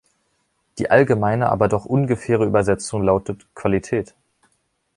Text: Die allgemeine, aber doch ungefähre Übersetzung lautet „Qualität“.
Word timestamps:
Die 0.79 0.89
allgemeine, 0.89 1.49
aber 1.49 1.67
doch 1.67 1.85
ungefähre 1.85 2.45
Übersetzung 2.47 3.03
lautet 3.03 3.45
„Qualität“. 3.53 4.15